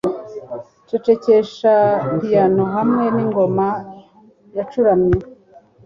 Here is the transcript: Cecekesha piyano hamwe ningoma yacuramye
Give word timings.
Cecekesha 0.87 1.73
piyano 2.19 2.63
hamwe 2.75 3.03
ningoma 3.15 3.67
yacuramye 4.55 5.17